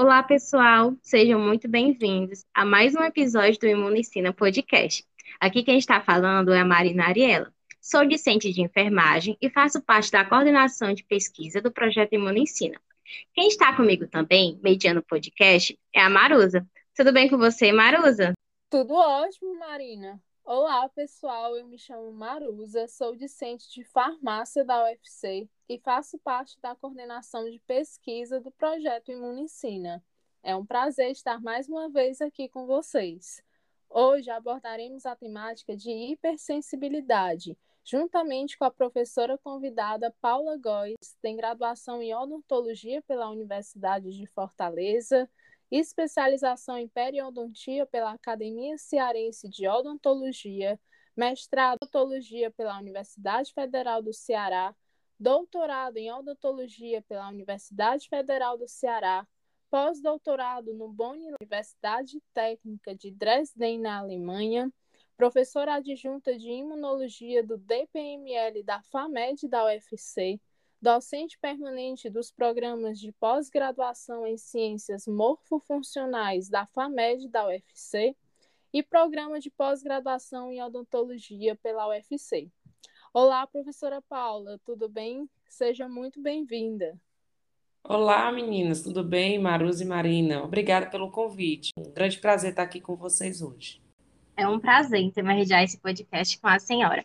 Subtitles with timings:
[0.00, 5.04] Olá, pessoal, sejam muito bem-vindos a mais um episódio do Imunicina Podcast.
[5.40, 7.52] Aqui quem está falando é a Marina Ariela.
[7.80, 12.80] Sou discente de enfermagem e faço parte da coordenação de pesquisa do projeto Imunicina.
[13.34, 16.64] Quem está comigo também, mediando o podcast, é a Marusa.
[16.94, 18.34] Tudo bem com você, Marusa?
[18.70, 20.22] Tudo ótimo, Marina.
[20.44, 21.56] Olá, pessoal.
[21.56, 27.48] Eu me chamo Marusa, sou discente de farmácia da UFC e faço parte da coordenação
[27.48, 30.02] de pesquisa do projeto Imunicina.
[30.42, 33.42] É um prazer estar mais uma vez aqui com vocês.
[33.90, 42.02] Hoje abordaremos a temática de hipersensibilidade, juntamente com a professora convidada Paula Góes, tem graduação
[42.02, 45.28] em odontologia pela Universidade de Fortaleza,
[45.70, 50.78] especialização em periodontia pela Academia Cearense de Odontologia,
[51.16, 54.74] mestrado em odontologia pela Universidade Federal do Ceará,
[55.18, 59.26] doutorado em odontologia pela Universidade Federal do Ceará,
[59.70, 64.72] pós-doutorado no Bonn Universidade Técnica de Dresden, na Alemanha,
[65.16, 70.40] professora adjunta de imunologia do DPML da FAMED da UFC,
[70.80, 78.16] docente permanente dos programas de pós-graduação em ciências morfofuncionais da FAMED da UFC
[78.72, 82.50] e programa de pós-graduação em odontologia pela UFC.
[83.12, 85.28] Olá, professora Paula, tudo bem?
[85.48, 86.98] Seja muito bem-vinda.
[87.82, 89.38] Olá, meninas, tudo bem?
[89.38, 91.70] Maruz e Marina, obrigada pelo convite.
[91.78, 93.80] Um grande prazer estar aqui com vocês hoje.
[94.36, 97.04] É um prazer intermediar esse podcast com a senhora.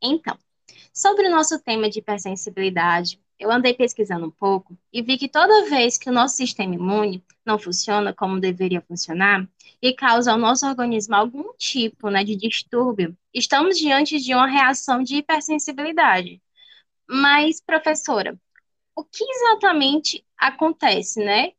[0.00, 0.38] Então,
[0.92, 5.68] Sobre o nosso tema de hipersensibilidade, eu andei pesquisando um pouco e vi que toda
[5.70, 9.48] vez que o nosso sistema imune não funciona como deveria funcionar
[9.80, 15.02] e causa ao nosso organismo algum tipo né, de distúrbio, estamos diante de uma reação
[15.02, 16.40] de hipersensibilidade.
[17.08, 18.38] Mas, professora,
[18.94, 21.52] o que exatamente acontece né,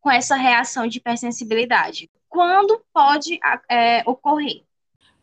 [0.00, 2.10] com essa reação de hipersensibilidade?
[2.28, 3.38] Quando pode
[3.70, 4.64] é, ocorrer?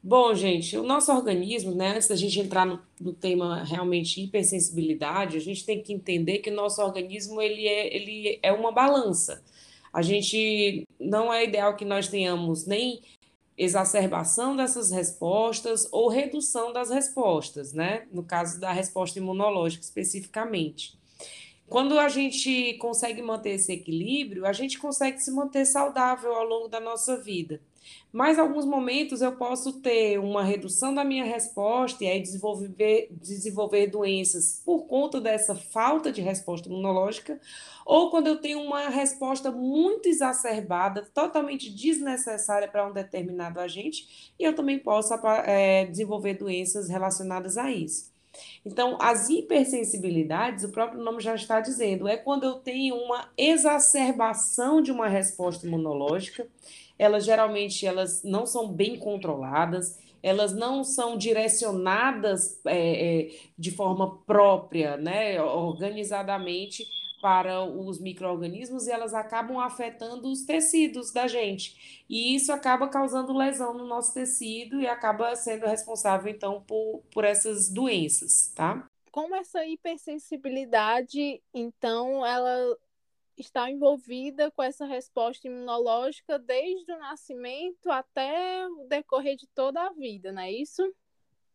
[0.08, 5.36] Bom, gente, o nosso organismo, né, antes da gente entrar no, no, tema realmente hipersensibilidade,
[5.36, 9.44] a gente tem que entender que o nosso organismo ele é, ele é uma balança.
[9.92, 13.02] A gente não é ideal que nós tenhamos nem
[13.58, 18.06] exacerbação dessas respostas ou redução das respostas, né?
[18.12, 21.00] No caso da resposta imunológica especificamente.
[21.68, 26.68] Quando a gente consegue manter esse equilíbrio, a gente consegue se manter saudável ao longo
[26.68, 27.60] da nossa vida.
[28.12, 33.88] Mas, alguns momentos, eu posso ter uma redução da minha resposta e aí desenvolver, desenvolver
[33.88, 37.40] doenças por conta dessa falta de resposta imunológica,
[37.86, 44.44] ou quando eu tenho uma resposta muito exacerbada, totalmente desnecessária para um determinado agente, e
[44.44, 45.14] eu também posso
[45.46, 48.16] é, desenvolver doenças relacionadas a isso.
[48.66, 54.82] Então, as hipersensibilidades, o próprio nome já está dizendo, é quando eu tenho uma exacerbação
[54.82, 56.48] de uma resposta imunológica
[56.98, 64.18] elas geralmente elas não são bem controladas, elas não são direcionadas é, é, de forma
[64.24, 66.84] própria, né, organizadamente
[67.22, 72.04] para os micro-organismos e elas acabam afetando os tecidos da gente.
[72.08, 77.24] E isso acaba causando lesão no nosso tecido e acaba sendo responsável, então, por, por
[77.24, 78.88] essas doenças, tá?
[79.12, 82.78] Como essa hipersensibilidade, então, ela
[83.42, 89.92] está envolvida com essa resposta imunológica desde o nascimento até o decorrer de toda a
[89.92, 90.84] vida, não é isso?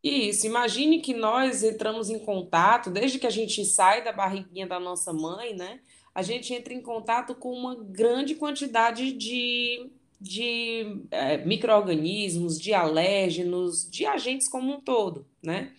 [0.03, 4.81] Isso, imagine que nós entramos em contato, desde que a gente sai da barriguinha da
[4.81, 5.81] nossa mãe, né?
[6.15, 13.89] A gente entra em contato com uma grande quantidade de, de é, micro-organismos, de alérgenos,
[13.91, 15.75] de agentes como um todo, né?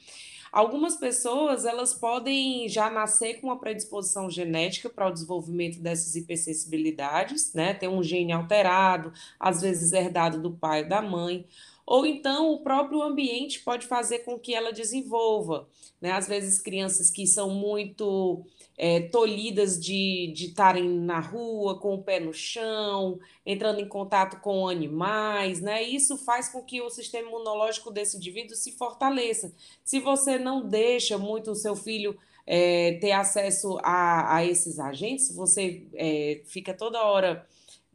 [0.51, 7.53] Algumas pessoas, elas podem já nascer com uma predisposição genética para o desenvolvimento dessas hipersensibilidades,
[7.53, 7.73] né?
[7.73, 11.45] Ter um gene alterado, às vezes herdado do pai ou da mãe
[11.91, 15.67] ou então o próprio ambiente pode fazer com que ela desenvolva.
[15.99, 16.13] Né?
[16.13, 18.45] Às vezes, crianças que são muito
[18.77, 24.69] é, tolhidas de estarem na rua, com o pé no chão, entrando em contato com
[24.69, 25.83] animais, né?
[25.83, 29.53] Isso faz com que o sistema imunológico desse indivíduo se fortaleça.
[29.83, 32.17] Se você não deixa muito o seu filho
[32.47, 37.45] é, ter acesso a, a esses agentes, você é, fica toda hora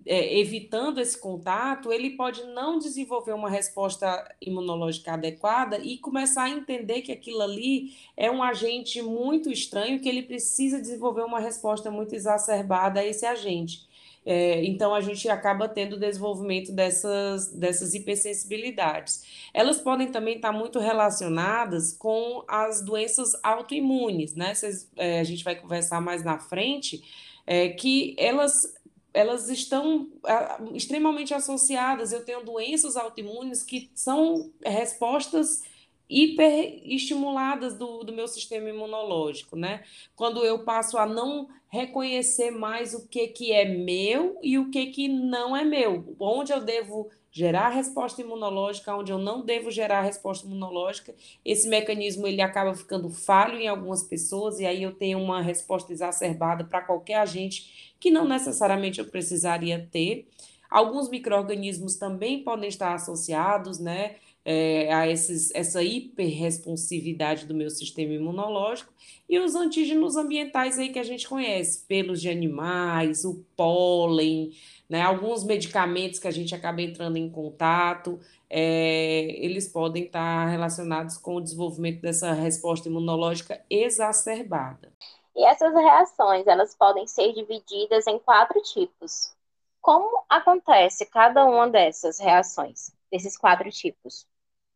[0.06, 6.50] é, evitando esse contato, ele pode não desenvolver uma resposta imunológica adequada e começar a
[6.50, 11.90] entender que aquilo ali é um agente muito estranho, que ele precisa desenvolver uma resposta
[11.90, 13.84] muito exacerbada a esse agente.
[14.28, 19.24] É, então, a gente acaba tendo desenvolvimento dessas, dessas hipersensibilidades.
[19.54, 24.52] Elas podem também estar muito relacionadas com as doenças autoimunes, né?
[24.52, 27.04] Cês, é, a gente vai conversar mais na frente,
[27.46, 28.75] é, que elas
[29.16, 30.08] elas estão
[30.74, 32.12] extremamente associadas.
[32.12, 35.62] Eu tenho doenças autoimunes que são respostas
[36.08, 39.84] hiperestimuladas do, do meu sistema imunológico, né?
[40.14, 44.86] Quando eu passo a não reconhecer mais o que, que é meu e o que,
[44.86, 50.00] que não é meu, onde eu devo gerar resposta imunológica, onde eu não devo gerar
[50.00, 55.18] resposta imunológica, esse mecanismo ele acaba ficando falho em algumas pessoas e aí eu tenho
[55.18, 60.26] uma resposta exacerbada para qualquer agente que não necessariamente eu precisaria ter.
[60.70, 64.16] Alguns micro-organismos também podem estar associados, né?
[64.46, 68.92] é, a esses, essa hiperresponsividade do meu sistema imunológico
[69.28, 74.52] e os antígenos ambientais aí que a gente conhece, pelos de animais, o pólen,
[74.88, 81.18] né, alguns medicamentos que a gente acaba entrando em contato, é, eles podem estar relacionados
[81.18, 84.92] com o desenvolvimento dessa resposta imunológica exacerbada.
[85.34, 89.35] E essas reações, elas podem ser divididas em quatro tipos.
[89.86, 94.26] Como acontece cada uma dessas reações, desses quatro tipos?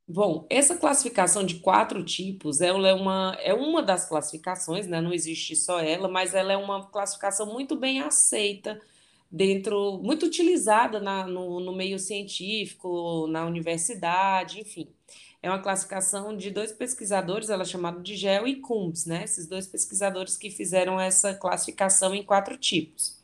[0.06, 5.00] Bom, essa classificação de quatro tipos, ela é uma, é uma das classificações, né?
[5.00, 8.80] Não existe só ela, mas ela é uma classificação muito bem aceita
[9.28, 14.94] dentro, muito utilizada na, no, no meio científico, na universidade, enfim.
[15.42, 19.24] É uma classificação de dois pesquisadores, ela é chamada de Gel e Coombs, né?
[19.24, 23.19] Esses dois pesquisadores que fizeram essa classificação em quatro tipos.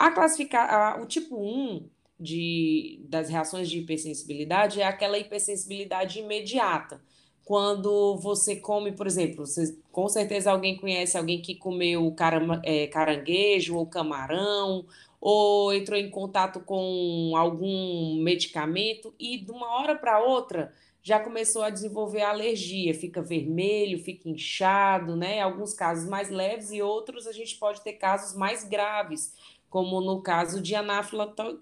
[0.00, 1.86] A classifica, a, o tipo 1
[2.18, 7.02] de, das reações de hipersensibilidade é aquela hipersensibilidade imediata.
[7.44, 12.16] Quando você come, por exemplo, você, com certeza alguém conhece alguém que comeu
[12.64, 14.86] é, caranguejo ou camarão,
[15.20, 21.62] ou entrou em contato com algum medicamento e de uma hora para outra já começou
[21.62, 25.40] a desenvolver alergia, fica vermelho, fica inchado, né?
[25.40, 29.34] Alguns casos mais leves e outros a gente pode ter casos mais graves,
[29.70, 30.74] como no caso de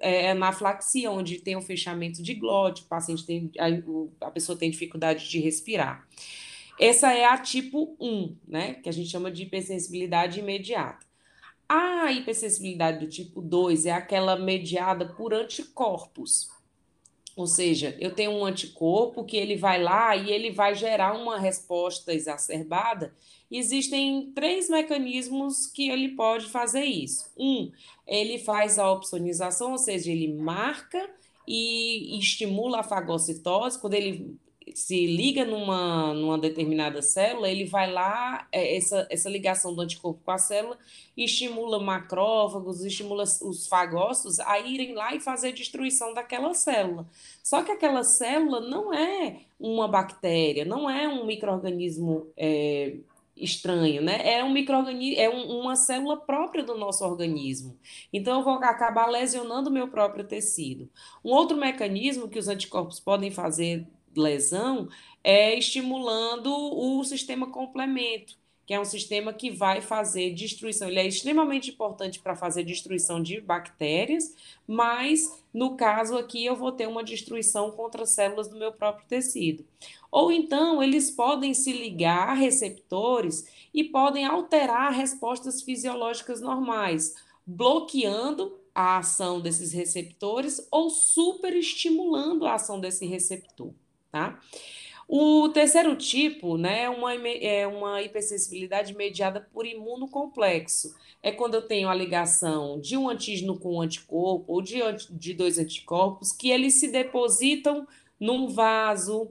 [0.00, 4.58] é, anafilaxia, onde tem o um fechamento de glote, o paciente tem, a, a pessoa
[4.58, 6.08] tem dificuldade de respirar.
[6.80, 11.06] Essa é a tipo 1, né, que a gente chama de hipersensibilidade imediata.
[11.68, 16.48] A hipersensibilidade do tipo 2 é aquela mediada por anticorpos.
[17.38, 21.38] Ou seja, eu tenho um anticorpo que ele vai lá e ele vai gerar uma
[21.38, 23.14] resposta exacerbada
[23.50, 27.32] Existem três mecanismos que ele pode fazer isso.
[27.36, 27.72] Um,
[28.06, 31.08] ele faz a opsonização, ou seja, ele marca
[31.46, 33.80] e estimula a fagocitose.
[33.80, 34.36] Quando ele
[34.74, 40.20] se liga numa, numa determinada célula, ele vai lá, é, essa, essa ligação do anticorpo
[40.24, 40.78] com a célula,
[41.16, 47.06] estimula macrófagos, estimula os fagócitos a irem lá e fazer a destruição daquela célula.
[47.42, 52.96] Só que aquela célula não é uma bactéria, não é um microorganismo é,
[53.36, 54.20] estranho, né?
[54.24, 57.76] É um microorganismo, é um, uma célula própria do nosso organismo.
[58.12, 60.88] Então eu vou acabar lesionando o meu próprio tecido.
[61.24, 63.86] Um outro mecanismo que os anticorpos podem fazer
[64.16, 64.88] lesão
[65.22, 68.36] é estimulando o sistema complemento
[68.68, 70.88] que é um sistema que vai fazer destruição.
[70.88, 74.34] Ele é extremamente importante para fazer destruição de bactérias,
[74.66, 79.64] mas no caso aqui eu vou ter uma destruição contra células do meu próprio tecido.
[80.12, 87.14] Ou então eles podem se ligar a receptores e podem alterar respostas fisiológicas normais,
[87.46, 93.72] bloqueando a ação desses receptores ou superestimulando a ação desse receptor,
[94.10, 94.40] tá?
[95.08, 100.94] O terceiro tipo né, é, uma, é uma hipersensibilidade mediada por imunocomplexo.
[101.22, 105.32] É quando eu tenho a ligação de um antígeno com um anticorpo ou de, de
[105.32, 107.88] dois anticorpos que eles se depositam
[108.20, 109.30] num vaso,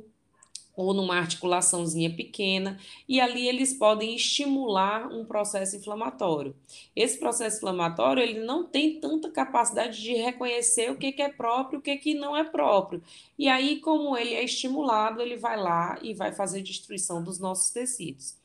[0.78, 2.80] ou numa articulaçãozinha pequena,
[3.10, 6.56] e ali eles podem estimular um processo inflamatório.
[6.96, 11.80] Esse processo inflamatório, ele não tem tanta capacidade de reconhecer o que, que é próprio
[11.80, 13.02] o que, que não é próprio.
[13.40, 17.72] E aí, como ele é estimulado, ele vai lá e vai fazer destruição dos nossos
[17.72, 18.38] tecidos.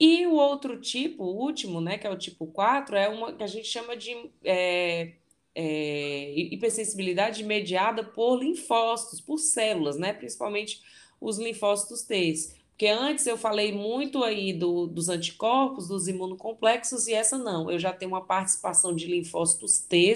[0.00, 3.42] E o outro tipo, o último, né, que é o tipo 4, é uma que
[3.42, 5.12] a gente chama de é,
[5.54, 10.80] é, hipersensibilidade mediada por linfócitos, por células, né, principalmente
[11.20, 12.34] os linfócitos T.
[12.70, 17.68] Porque antes eu falei muito aí do, dos anticorpos, dos imunocomplexos, e essa não.
[17.68, 20.14] Eu já tenho uma participação de linfócitos T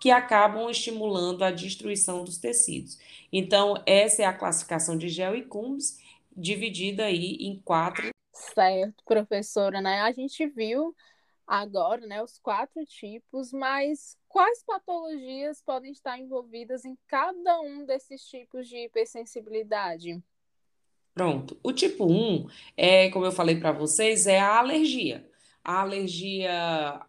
[0.00, 2.98] que acabam estimulando a destruição dos tecidos.
[3.32, 6.00] Então, essa é a classificação de Gel e Coombs,
[6.36, 8.10] dividida aí em quatro.
[8.32, 10.00] Certo, professora, né?
[10.00, 10.92] A gente viu
[11.46, 18.24] agora, né, os quatro tipos, mas quais patologias podem estar envolvidas em cada um desses
[18.24, 20.20] tipos de hipersensibilidade?
[21.20, 21.58] Pronto.
[21.62, 25.28] O tipo 1 é, como eu falei para vocês, é a alergia.
[25.62, 26.50] A alergia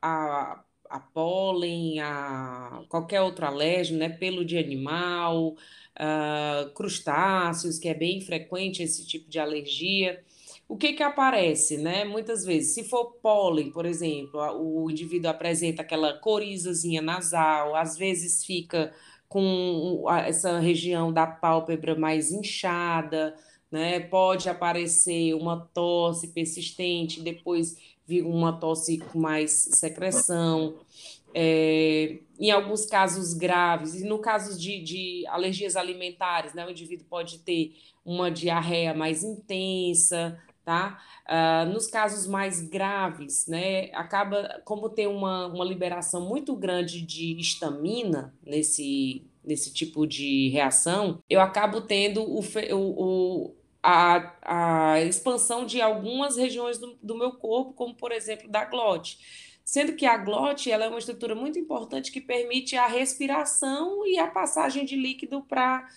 [0.02, 4.10] a, a pólen, a qualquer outro alérgeno, né?
[4.10, 5.56] Pelo de animal,
[5.96, 10.22] uh, crustáceos, que é bem frequente esse tipo de alergia.
[10.68, 12.04] O que que aparece, né?
[12.04, 18.44] Muitas vezes, se for pólen, por exemplo, o indivíduo apresenta aquela corizazinha nasal, às vezes
[18.44, 18.94] fica
[19.30, 23.34] com essa região da pálpebra mais inchada,
[23.72, 24.00] né?
[24.00, 30.76] Pode aparecer uma tosse persistente, depois vir uma tosse com mais secreção.
[31.34, 37.06] É, em alguns casos graves, e no caso de, de alergias alimentares, né, o indivíduo
[37.10, 37.74] pode ter
[38.04, 41.02] uma diarreia mais intensa, tá?
[41.26, 47.40] Uh, nos casos mais graves, né, acaba, como tem uma, uma liberação muito grande de
[47.40, 55.66] histamina nesse, nesse tipo de reação, eu acabo tendo o, o, o a, a expansão
[55.66, 60.18] de algumas regiões do, do meu corpo, como por exemplo da glote sendo que a
[60.18, 64.98] glote ela é uma estrutura muito importante que permite a respiração e a passagem de
[64.98, 65.88] líquido para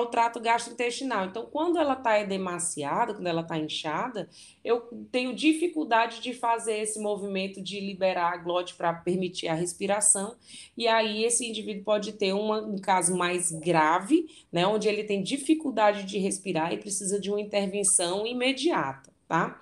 [0.00, 1.24] o trato gastrointestinal.
[1.24, 4.30] Então, quando ela está edemaciada, quando ela está inchada,
[4.64, 10.36] eu tenho dificuldade de fazer esse movimento de liberar a glote para permitir a respiração,
[10.76, 15.20] e aí esse indivíduo pode ter uma, um caso mais grave, né, onde ele tem
[15.20, 19.60] dificuldade de respirar e precisa de uma intervenção imediata, tá?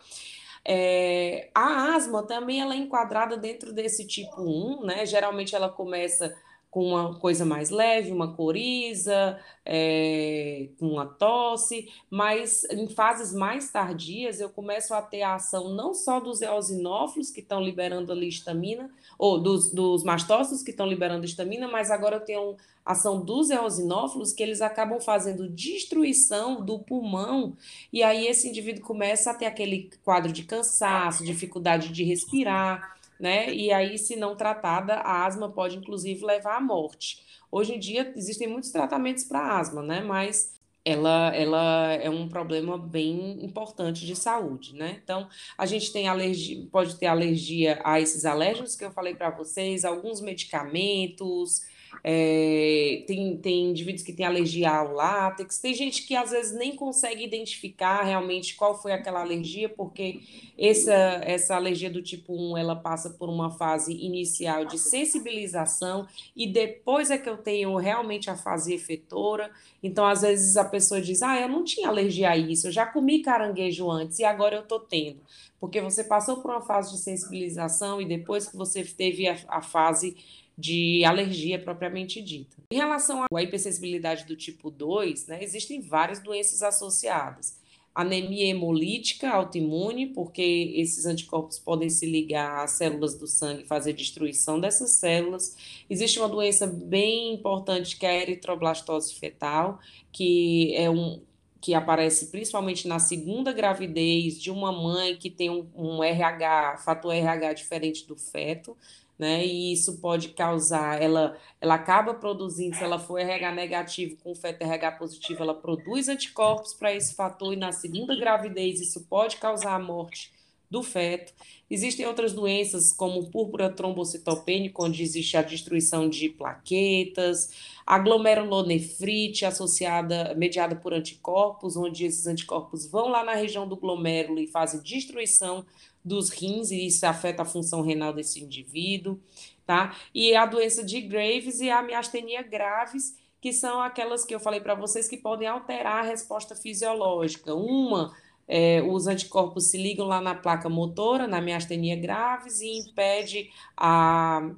[0.64, 5.06] É, a asma também ela é enquadrada dentro desse tipo 1, né?
[5.06, 6.34] Geralmente ela começa
[6.72, 14.40] com uma coisa mais leve, uma coriza, é, uma tosse, mas em fases mais tardias
[14.40, 18.90] eu começo a ter a ação não só dos eosinófilos que estão liberando ali histamina,
[19.22, 24.32] ou dos, dos mastócitos que estão liberando histamina, mas agora eu tenho ação dos eosinófilos
[24.32, 27.56] que eles acabam fazendo destruição do pulmão,
[27.92, 33.54] e aí esse indivíduo começa a ter aquele quadro de cansaço, dificuldade de respirar, né?
[33.54, 37.22] E aí, se não tratada, a asma pode inclusive levar à morte.
[37.48, 40.00] Hoje em dia existem muitos tratamentos para asma, né?
[40.00, 40.52] Mas
[40.84, 45.00] ela, ela é um problema bem importante de saúde, né?
[45.02, 49.30] Então, a gente tem alergia, pode ter alergia a esses alérgenos que eu falei para
[49.30, 51.62] vocês, alguns medicamentos,
[52.04, 56.74] é, tem, tem indivíduos que têm alergia ao látex, tem gente que às vezes nem
[56.74, 60.20] consegue identificar realmente qual foi aquela alergia, porque
[60.58, 66.06] essa, essa alergia do tipo 1 ela passa por uma fase inicial de sensibilização
[66.36, 69.50] e depois é que eu tenho realmente a fase efetora.
[69.82, 72.86] Então, às vezes a pessoa diz: Ah, eu não tinha alergia a isso, eu já
[72.86, 75.20] comi caranguejo antes e agora eu estou tendo.
[75.60, 79.62] Porque você passou por uma fase de sensibilização e depois que você teve a, a
[79.62, 80.16] fase
[80.56, 82.56] de alergia propriamente dita.
[82.70, 87.60] Em relação à hipersensibilidade do tipo 2, né, existem várias doenças associadas.
[87.94, 93.92] Anemia hemolítica autoimune, porque esses anticorpos podem se ligar às células do sangue e fazer
[93.92, 95.56] destruição dessas células.
[95.90, 99.78] Existe uma doença bem importante que é a eritroblastose fetal,
[100.10, 101.20] que é um,
[101.60, 107.12] que aparece principalmente na segunda gravidez de uma mãe que tem um, um RH, fator
[107.14, 108.74] RH diferente do feto
[109.18, 109.44] né?
[109.44, 114.62] E isso pode causar, ela, ela acaba produzindo, se ela for RH negativo com feto
[114.62, 119.74] RH positivo, ela produz anticorpos para esse fator e na segunda gravidez isso pode causar
[119.74, 120.32] a morte
[120.72, 121.34] do feto.
[121.70, 127.50] Existem outras doenças, como púrpura trombocitopênica, onde existe a destruição de plaquetas,
[127.86, 134.40] a glomerulonefrite associada, mediada por anticorpos, onde esses anticorpos vão lá na região do glomérulo
[134.40, 135.64] e fazem destruição
[136.02, 139.20] dos rins, e isso afeta a função renal desse indivíduo,
[139.66, 139.94] tá?
[140.14, 144.60] E a doença de Graves e a miastenia graves, que são aquelas que eu falei
[144.60, 147.54] para vocês que podem alterar a resposta fisiológica.
[147.54, 148.12] Uma
[148.46, 154.50] é, os anticorpos se ligam lá na placa motora, na miastenia graves, e impede a,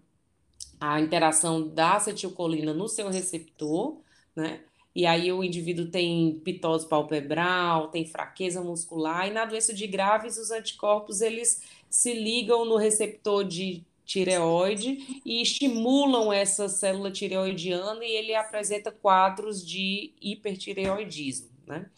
[0.80, 4.00] a interação da acetilcolina no seu receptor,
[4.34, 4.60] né?
[4.94, 10.38] E aí o indivíduo tem pitose palpebral, tem fraqueza muscular, e na doença de graves,
[10.38, 18.12] os anticorpos eles se ligam no receptor de tireoide e estimulam essa célula tireoidiana e
[18.12, 21.90] ele apresenta quadros de hipertireoidismo, né?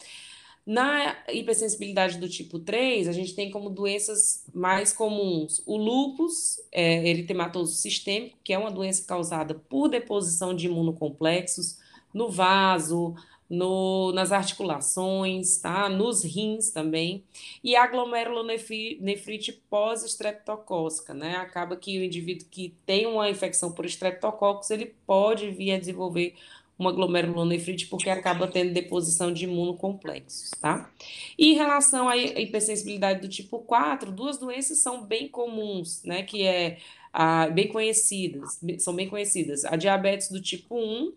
[0.67, 7.07] Na hipersensibilidade do tipo 3, a gente tem como doenças mais comuns o lúpus é,
[7.07, 11.79] eritematoso sistêmico, que é uma doença causada por deposição de imunocomplexos
[12.13, 13.15] no vaso,
[13.49, 15.87] no, nas articulações, tá?
[15.87, 17.23] nos rins também,
[17.63, 21.37] e a glomerulonefrite pós-estreptocócica, né?
[21.37, 26.35] Acaba que o indivíduo que tem uma infecção por estreptococcus, ele pode vir a desenvolver
[26.77, 30.91] uma glomerulonefrite porque acaba tendo deposição de imunocomplexos, tá?
[31.37, 36.23] E em relação à hipersensibilidade do tipo 4, duas doenças são bem comuns, né?
[36.23, 36.77] Que é
[37.11, 39.65] ah, bem conhecidas, são bem conhecidas.
[39.65, 41.13] A diabetes do tipo 1,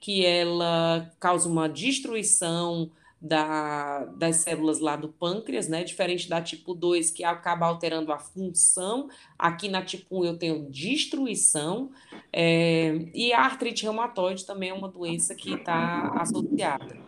[0.00, 2.90] que ela causa uma destruição
[3.22, 5.84] da, das células lá do pâncreas, né?
[5.84, 9.08] Diferente da tipo 2, que acaba alterando a função.
[9.38, 11.92] Aqui na tipo 1 eu tenho destruição.
[12.32, 17.00] É, e a artrite reumatoide também é uma doença que está associada.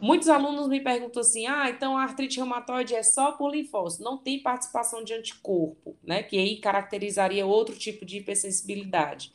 [0.00, 4.16] Muitos alunos me perguntam assim: ah, então a artrite reumatoide é só por linfócito, não
[4.16, 6.22] tem participação de anticorpo, né?
[6.22, 9.30] Que aí caracterizaria outro tipo de hipersensibilidade.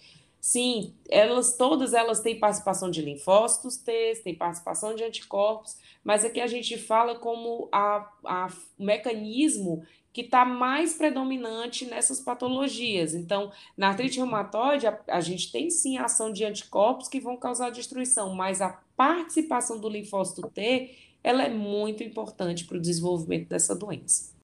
[0.46, 6.40] Sim, elas todas elas têm participação de linfócitos T, têm participação de anticorpos, mas aqui
[6.40, 8.48] a gente fala como a, a,
[8.78, 9.84] o mecanismo
[10.14, 13.16] que está mais predominante nessas patologias.
[13.16, 17.36] Então, na artrite reumatoide, a, a, gente tem sim a ação de anticorpos que vão
[17.38, 23.50] causar destruição, mas a participação do linfócito T ela é muito importante para o desenvolvimento
[23.50, 24.35] dessa doença.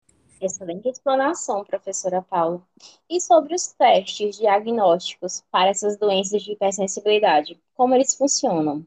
[0.42, 2.62] Excelente explanação, professora Paula.
[3.08, 8.84] E sobre os testes diagnósticos para essas doenças de hipersensibilidade, como eles funcionam?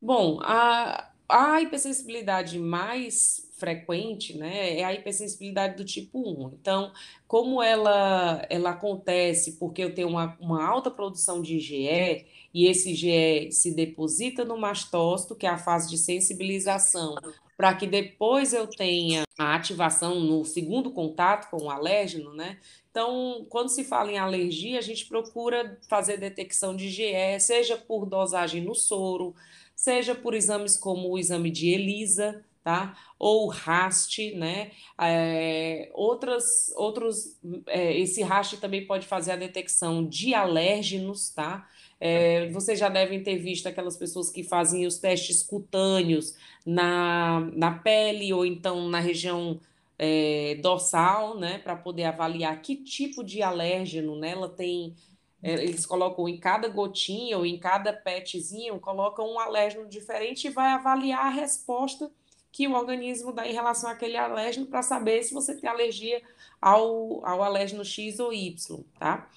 [0.00, 6.54] Bom, a, a hipersensibilidade mais frequente, né, é a hipersensibilidade do tipo 1.
[6.54, 6.90] Então,
[7.28, 12.92] como ela, ela acontece porque eu tenho uma, uma alta produção de IgE, e esse
[12.92, 17.14] IgE se deposita no mastócito, que é a fase de sensibilização
[17.62, 22.58] para que depois eu tenha a ativação no segundo contato com o alérgeno, né?
[22.90, 28.04] Então, quando se fala em alergia, a gente procura fazer detecção de IgE, seja por
[28.04, 29.32] dosagem no soro,
[29.76, 32.96] seja por exames como o exame de ELISA, tá?
[33.18, 34.70] Ou RAST, né?
[35.00, 41.68] É, outras, outros, é, esse RAST também pode fazer a detecção de alérgenos, tá?
[41.98, 47.78] É, vocês já devem ter visto aquelas pessoas que fazem os testes cutâneos na, na
[47.78, 49.60] pele ou então na região
[50.60, 54.96] dorsal, né, para poder avaliar que tipo de alérgeno né, ela tem.
[55.40, 60.72] Eles colocam em cada gotinha ou em cada petzinho, colocam um alérgeno diferente e vai
[60.72, 62.10] avaliar a resposta
[62.52, 66.22] que o organismo dá em relação àquele alérgeno para saber se você tem alergia
[66.60, 69.28] ao, ao alérgeno X ou Y, tá?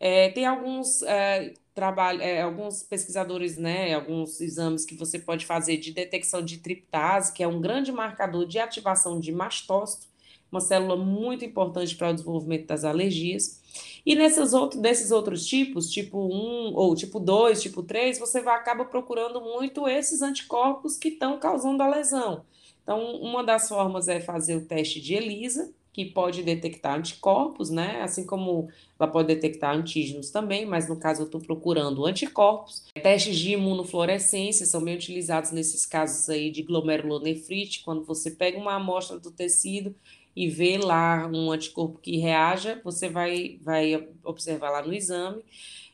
[0.00, 5.76] É, tem alguns é, trabalho, é, alguns pesquisadores, né, alguns exames que você pode fazer
[5.76, 10.06] de detecção de triptase, que é um grande marcador de ativação de mastócito,
[10.50, 13.60] uma célula muito importante para o desenvolvimento das alergias.
[14.06, 18.54] E nesses outros, desses outros tipos, tipo 1 ou tipo 2, tipo 3, você vai
[18.54, 22.44] acaba procurando muito esses anticorpos que estão causando a lesão.
[22.84, 28.02] Então, uma das formas é fazer o teste de ELISA, que pode detectar anticorpos, né?
[28.02, 28.68] Assim como
[28.98, 32.84] ela pode detectar antígenos também, mas no caso eu estou procurando anticorpos.
[33.00, 38.74] Testes de imunofluorescência são bem utilizados nesses casos aí de glomerulonefrite, quando você pega uma
[38.74, 39.94] amostra do tecido
[40.34, 45.44] e vê lá um anticorpo que reaja, você vai, vai observar lá no exame.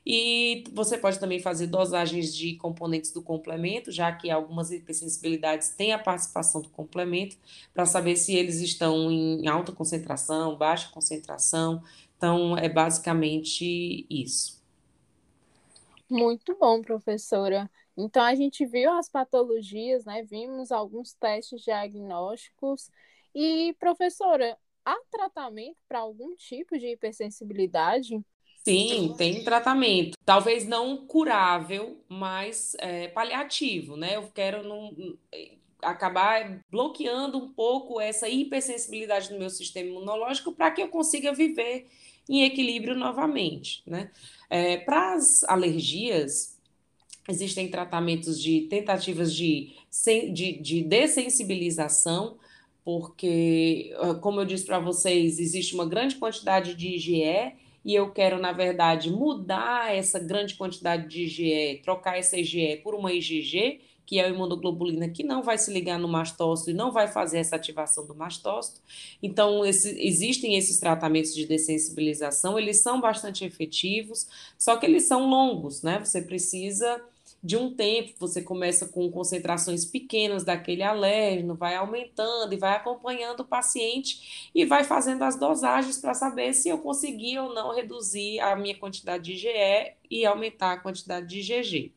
[0.05, 5.93] E você pode também fazer dosagens de componentes do complemento, já que algumas hipersensibilidades têm
[5.93, 7.37] a participação do complemento,
[7.75, 11.83] para saber se eles estão em alta concentração, baixa concentração.
[12.17, 14.61] Então, é basicamente isso.
[16.09, 17.71] Muito bom, professora.
[17.97, 20.23] Então, a gente viu as patologias, né?
[20.23, 22.91] Vimos alguns testes diagnósticos.
[23.35, 28.25] E, professora, há tratamento para algum tipo de hipersensibilidade?
[28.65, 30.17] Sim, tem tratamento.
[30.25, 34.17] Talvez não curável, mas é, paliativo, né?
[34.17, 34.95] Eu quero não,
[35.83, 41.87] acabar bloqueando um pouco essa hipersensibilidade do meu sistema imunológico para que eu consiga viver
[42.29, 44.11] em equilíbrio novamente, né?
[44.49, 46.57] É, para as alergias,
[47.29, 49.73] existem tratamentos de tentativas de,
[50.33, 52.37] de, de dessensibilização,
[52.85, 57.53] porque, ah, como eu disse para vocês, existe uma grande quantidade de IgE
[57.85, 62.95] e eu quero, na verdade, mudar essa grande quantidade de IgE, trocar essa IgE por
[62.95, 66.91] uma IgG, que é a imunoglobulina que não vai se ligar no mastócito e não
[66.91, 68.81] vai fazer essa ativação do mastócito.
[69.23, 74.27] Então, esse, existem esses tratamentos de dessensibilização, eles são bastante efetivos,
[74.59, 76.01] só que eles são longos, né?
[76.05, 77.01] Você precisa
[77.43, 83.41] de um tempo, você começa com concentrações pequenas daquele alérgeno, vai aumentando e vai acompanhando
[83.41, 88.41] o paciente e vai fazendo as dosagens para saber se eu consegui ou não reduzir
[88.41, 91.95] a minha quantidade de IgE e aumentar a quantidade de IgG.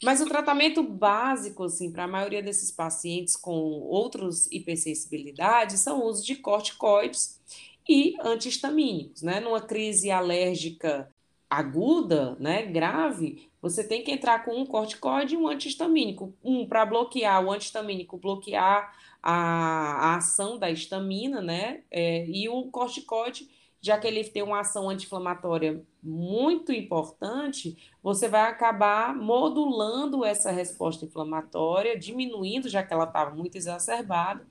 [0.00, 6.04] Mas o tratamento básico, assim, para a maioria desses pacientes com outras hipersensibilidades são o
[6.04, 7.40] uso de corticoides
[7.88, 9.40] e antihistamínicos, né?
[9.40, 11.10] Numa crise alérgica
[11.50, 16.34] aguda, né, grave, você tem que entrar com um corticoide e um antihistamínico.
[16.44, 21.82] Um para bloquear o antihistamínico, bloquear a, a ação da histamina, né?
[21.90, 23.48] É, e o corticoide
[23.80, 31.04] já que ele tem uma ação anti-inflamatória muito importante, você vai acabar modulando essa resposta
[31.04, 34.46] inflamatória, diminuindo, já que ela estava muito exacerbada,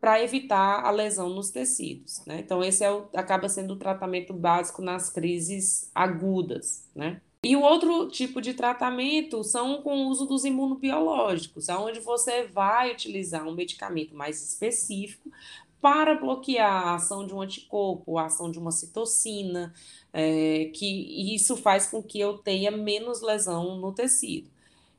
[0.00, 2.24] para evitar a lesão nos tecidos.
[2.26, 2.40] Né?
[2.40, 6.88] Então, esse é o, acaba sendo o tratamento básico nas crises agudas.
[6.94, 7.20] Né?
[7.44, 12.92] E o outro tipo de tratamento são com o uso dos imunobiológicos, onde você vai
[12.92, 15.30] utilizar um medicamento mais específico
[15.80, 19.72] para bloquear a ação de um anticorpo, a ação de uma citocina,
[20.12, 24.50] é, que isso faz com que eu tenha menos lesão no tecido.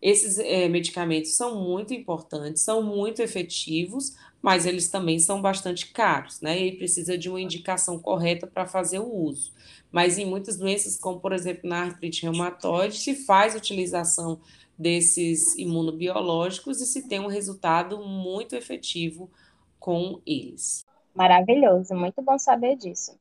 [0.02, 6.42] Esses é, medicamentos são muito importantes, são muito efetivos, mas eles também são bastante caros,
[6.42, 6.58] né?
[6.58, 9.54] E precisa de uma indicação correta para fazer o uso.
[9.92, 14.40] Mas em muitas doenças, como por exemplo na artrite reumatoide, se faz utilização
[14.78, 19.30] desses imunobiológicos e se tem um resultado muito efetivo
[19.78, 20.86] com eles.
[21.14, 23.20] Maravilhoso, muito bom saber disso.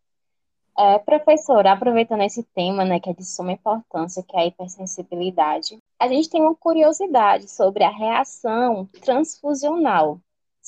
[0.79, 5.77] É, professora, aproveitando esse tema, né, que é de suma importância, que é a hipersensibilidade,
[5.99, 10.21] a gente tem uma curiosidade sobre a reação transfusional.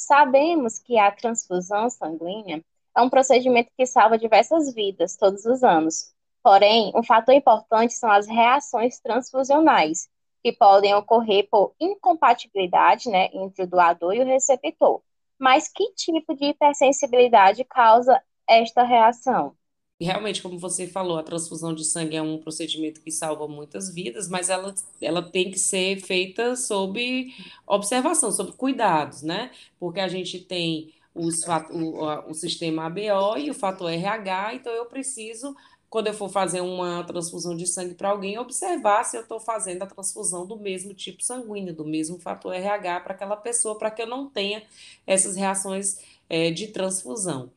[0.02, 2.64] Sabemos que a transfusão sanguínea
[2.96, 6.14] é um procedimento que salva diversas vidas todos os anos.
[6.42, 10.08] Porém, um fator importante são as reações transfusionais,
[10.42, 15.02] que podem ocorrer por incompatibilidade né, entre o doador e o receptor.
[15.38, 19.54] Mas que tipo de hipersensibilidade causa esta reação?
[20.00, 24.28] Realmente, como você falou, a transfusão de sangue é um procedimento que salva muitas vidas,
[24.28, 27.34] mas ela, ela tem que ser feita sob
[27.66, 29.50] observação, sob cuidados, né?
[29.78, 34.86] Porque a gente tem os, o, o sistema ABO e o fator RH, então eu
[34.86, 35.54] preciso,
[35.90, 39.82] quando eu for fazer uma transfusão de sangue para alguém, observar se eu estou fazendo
[39.82, 44.00] a transfusão do mesmo tipo sanguíneo, do mesmo fator RH para aquela pessoa, para que
[44.00, 44.62] eu não tenha
[45.06, 47.50] essas reações é, de transfusão.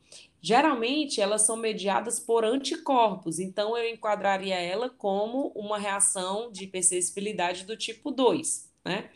[0.46, 7.64] Geralmente, elas são mediadas por anticorpos, então eu enquadraria ela como uma reação de hipersensibilidade
[7.64, 9.08] do tipo 2, né?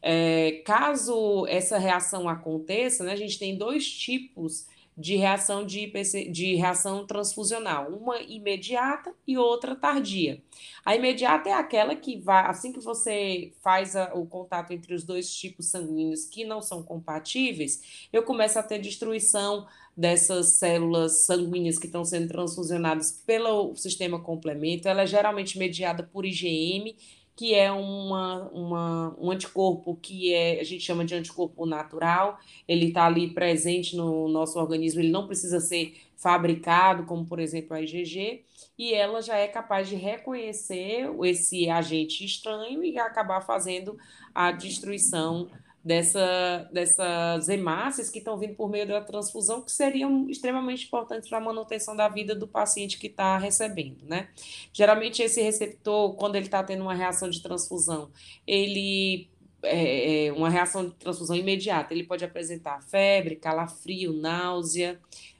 [0.00, 6.30] É, caso essa reação aconteça, né, a gente tem dois tipos de reação de, IPC,
[6.30, 10.42] de reação transfusional, uma imediata e outra tardia.
[10.84, 15.04] A imediata é aquela que vai, assim que você faz a, o contato entre os
[15.04, 21.78] dois tipos sanguíneos que não são compatíveis, eu começo a ter destruição dessas células sanguíneas
[21.78, 26.96] que estão sendo transfusionadas pelo sistema complemento, ela é geralmente mediada por IgM,
[27.36, 32.86] que é uma, uma, um anticorpo que é, a gente chama de anticorpo natural, ele
[32.86, 37.82] está ali presente no nosso organismo, ele não precisa ser fabricado, como por exemplo a
[37.82, 38.42] IgG,
[38.78, 43.98] e ela já é capaz de reconhecer esse agente estranho e acabar fazendo
[44.34, 45.50] a destruição
[45.86, 51.38] dessa, dessas hemácias que estão vindo por meio da transfusão, que seriam extremamente importantes para
[51.38, 54.28] a manutenção da vida do paciente que está recebendo, né?
[54.72, 58.10] Geralmente, esse receptor, quando ele está tendo uma reação de transfusão,
[58.44, 59.28] ele
[59.62, 64.98] é, é uma reação de transfusão imediata, ele pode apresentar febre, calafrio, náusea,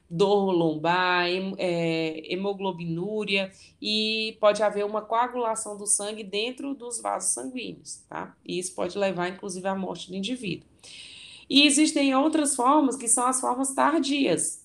[0.09, 1.27] dor lombar,
[1.59, 8.37] é, hemoglobinúria e pode haver uma coagulação do sangue dentro dos vasos sanguíneos, tá?
[8.45, 10.69] E isso pode levar, inclusive, à morte do indivíduo.
[11.49, 14.65] E existem outras formas que são as formas tardias,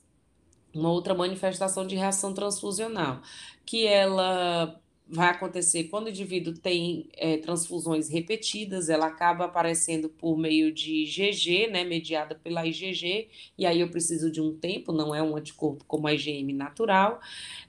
[0.73, 3.21] uma outra manifestação de reação transfusional,
[3.65, 4.80] que ela
[5.11, 11.03] vai acontecer quando o indivíduo tem é, transfusões repetidas, ela acaba aparecendo por meio de
[11.03, 15.35] IgG, né, mediada pela IgG, e aí eu preciso de um tempo, não é um
[15.35, 17.19] anticorpo como a IgM natural,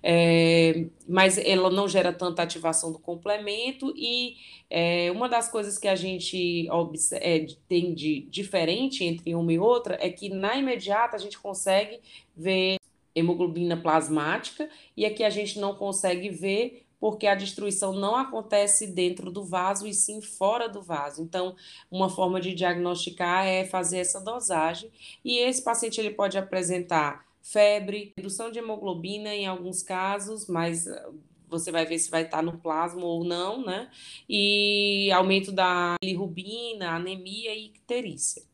[0.01, 4.37] é, mas ela não gera tanta ativação do complemento, e
[4.71, 6.69] é, uma das coisas que a gente
[7.15, 11.99] é, tem de diferente entre uma e outra é que na imediata a gente consegue
[12.37, 12.77] ver
[13.17, 19.29] hemoglobina plasmática, e aqui a gente não consegue ver porque a destruição não acontece dentro
[19.29, 21.21] do vaso e sim fora do vaso.
[21.21, 21.57] Então,
[21.91, 24.89] uma forma de diagnosticar é fazer essa dosagem
[25.25, 31.11] e esse paciente ele pode apresentar febre, redução de hemoglobina em alguns casos, mas ah,
[31.49, 33.91] você vai ver se vai estar no plasma ou não, né?
[34.29, 38.45] E aumento da bilirrubina, anemia e icterícia.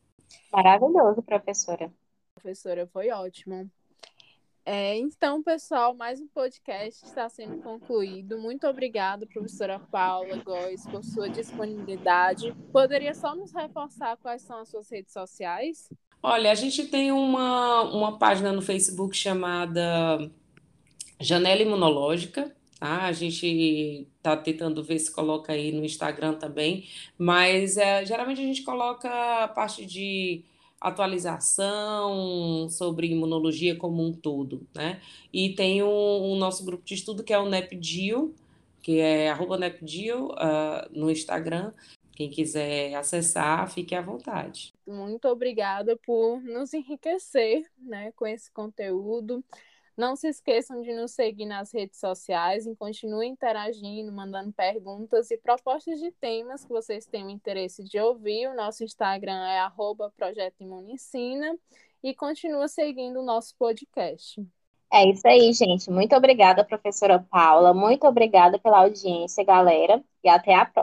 [0.51, 1.93] Maravilhoso, professora.
[2.33, 3.69] Professora, foi ótimo.
[4.71, 8.37] É, então, pessoal, mais um podcast está sendo concluído.
[8.37, 12.55] Muito obrigada, professora Paula Góes, por sua disponibilidade.
[12.71, 15.89] Poderia só nos reforçar quais são as suas redes sociais?
[16.21, 20.29] Olha, a gente tem uma, uma página no Facebook chamada
[21.19, 22.55] Janela Imunológica.
[22.79, 23.05] Tá?
[23.05, 28.45] A gente está tentando ver se coloca aí no Instagram também, mas é, geralmente a
[28.45, 29.09] gente coloca
[29.43, 30.45] a parte de
[30.79, 35.01] atualização sobre imunologia como um todo, né?
[35.31, 38.33] E tem o, o nosso grupo de estudo que é o NEPDIO,
[38.81, 41.73] que é arroba NEPDIO uh, no Instagram.
[42.15, 44.73] Quem quiser acessar, fique à vontade.
[44.85, 49.43] Muito obrigada por nos enriquecer né, com esse conteúdo.
[49.99, 55.37] Não se esqueçam de nos seguir nas redes sociais e continuem interagindo, mandando perguntas e
[55.37, 58.47] propostas de temas que vocês tenham interesse de ouvir.
[58.47, 61.53] O nosso Instagram é arroba Projeto Imunicina
[62.01, 64.41] e continua seguindo o nosso podcast.
[64.89, 65.91] É isso aí, gente.
[65.91, 67.73] Muito obrigada, professora Paula.
[67.73, 70.01] Muito obrigada pela audiência, galera.
[70.23, 70.77] E até a próxima.